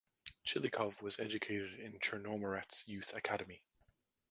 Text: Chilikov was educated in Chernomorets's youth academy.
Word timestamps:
Chilikov 0.47 0.99
was 1.03 1.19
educated 1.19 1.79
in 1.79 1.99
Chernomorets's 1.99 2.87
youth 2.87 3.13
academy. 3.13 3.61